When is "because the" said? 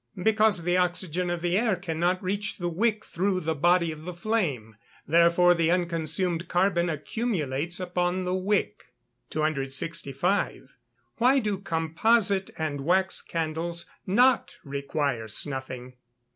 0.23-0.77